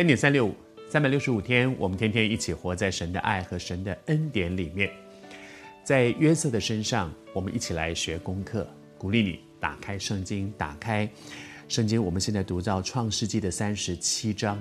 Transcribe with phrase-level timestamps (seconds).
[0.00, 0.54] 恩典三六五，
[0.88, 4.90] 三百六十五天，我们天天一起活在神的爱和神的恩典里面。
[5.84, 8.66] 在约瑟的身上，我们一起来学功课。
[8.96, 11.06] 鼓励你打开圣经，打开
[11.68, 12.02] 圣经。
[12.02, 14.58] 我们现在读到创世纪的三十七章，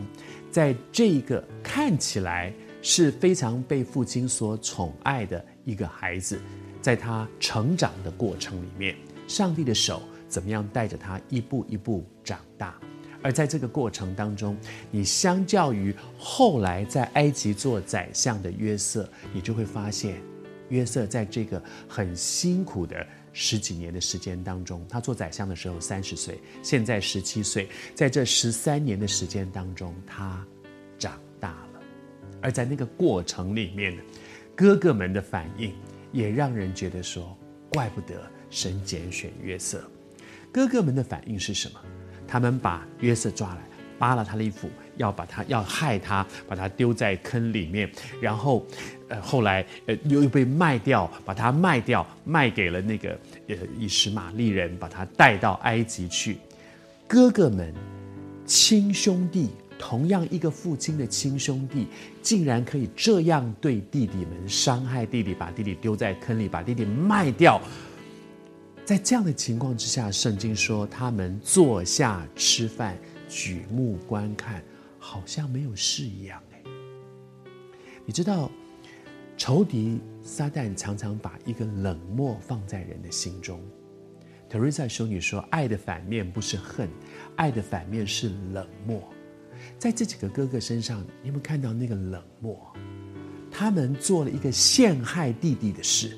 [0.52, 6.38] 在这一个看起来是非常被父亲所宠爱的一个孩子，
[6.82, 8.94] 在他成长的过程里面，
[9.26, 12.78] 上帝的手怎么样带着他一步一步长大？
[13.22, 14.58] 而在这个过程当中，
[14.92, 20.22] 你相较于后来在埃及做宰相的约瑟，你就会发现，
[20.70, 30.46] 约瑟在这个很辛苦的十几年的时间当中，他做宰相的时候三十岁，现在十七岁，在这十三年的时间当中，他
[30.98, 31.82] 长大了。
[32.42, 34.02] 而在那个过程里面呢，
[34.56, 35.74] 哥哥们的反应
[36.14, 37.38] 也让人觉得说，
[37.74, 38.16] 怪不得
[38.50, 39.84] 神拣选约瑟。
[40.52, 41.80] 哥哥们的反应是什么？
[42.30, 43.62] 他们把约瑟抓来，
[43.98, 47.90] 扒了他的衣服，要把他要害他，把他丢在坑里面。
[48.22, 48.64] 然后，
[49.08, 56.38] 呃，后来呃又被卖掉，把他卖掉，卖给了那个呃以实玛利人，把他带到埃及去。
[57.08, 57.74] 哥哥们，
[58.46, 61.88] 亲兄弟，同样一个父亲的亲兄弟，
[62.22, 67.60] 竟然可以这样对弟弟们，伤害弟弟，把弟弟丢在坑里，把弟弟卖掉。
[68.90, 74.64] 在这样的情况之下，圣经说他们坐下吃饭，举目观看，
[74.98, 76.42] 好像没有事一样。
[78.04, 78.50] 你知道，
[79.38, 83.62] 仇敌撒旦常常把一个冷漠放在人的心中。
[84.50, 86.90] 特瑞莎修女说：“爱的反面不是恨，
[87.36, 89.08] 爱的反面是冷漠。”
[89.78, 92.60] 在这几个哥哥身上，你有没有看到那个冷漠？
[93.52, 96.18] 他们做了一个陷害弟弟的事。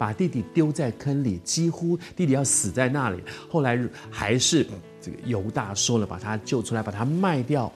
[0.00, 3.22] 把弟弟丢在坑里，几乎弟弟要死在那里。
[3.50, 3.78] 后来
[4.10, 4.66] 还是
[4.98, 7.70] 这个犹大说了，把他救出来，把他卖掉。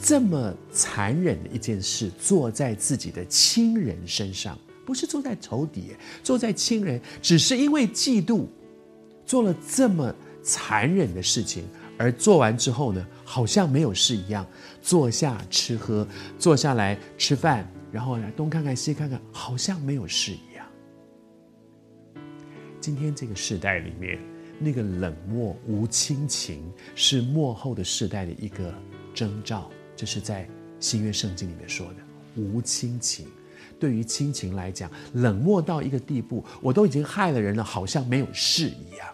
[0.00, 5.90] 这么残忍的一件事，做在自己的亲人身上，不是做在仇敌，
[6.22, 8.46] 做在亲人，只是因为嫉妒，
[9.26, 11.64] 做了这么残忍的事情。
[11.98, 14.46] 而做完之后呢，好像没有事一样，
[14.80, 16.06] 坐下吃喝，
[16.38, 20.36] 坐下来吃饭，然后来东看看西看看，好像没有事。
[22.82, 24.18] 今天这个时代里面，
[24.58, 28.74] 那个冷漠无亲情是末后的世代的一个
[29.14, 29.70] 征兆。
[29.94, 30.48] 这是在
[30.80, 31.94] 新约圣经里面说的
[32.34, 33.28] 无亲情。
[33.78, 39.08] 对于亲情来讲，冷漠到一个地步，我都已经害了人了，好像没有事一样。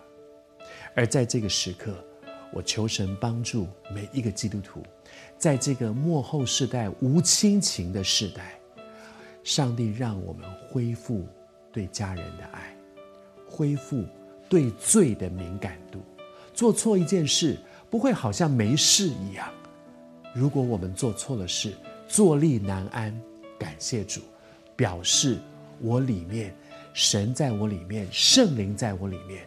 [0.97, 2.03] 而在这个时刻，
[2.55, 4.83] 我求神帮助每一个基督徒，
[5.37, 8.59] 在这个末后世代无亲情的时代，
[9.45, 11.27] 上帝让我们恢复
[11.71, 12.75] 对家人的爱。
[13.51, 14.05] 恢复
[14.49, 16.01] 对罪的敏感度，
[16.55, 17.59] 做错一件事
[17.91, 19.49] 不会好像没事一样。
[20.35, 21.73] 如果我们做错了事，
[22.07, 23.19] 坐立难安，
[23.59, 24.21] 感谢主，
[24.77, 25.39] 表示
[25.81, 26.55] 我里面
[26.93, 29.47] 神在我里面，圣灵在我里面，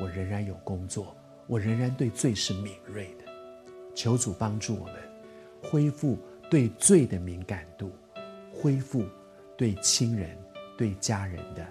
[0.00, 1.14] 我仍然有工作，
[1.46, 3.24] 我仍然对罪是敏锐的。
[3.94, 4.94] 求主帮助我们
[5.62, 6.16] 恢复
[6.48, 7.90] 对罪的敏感度，
[8.52, 9.04] 恢复
[9.56, 10.38] 对亲人、
[10.78, 11.66] 对家人的。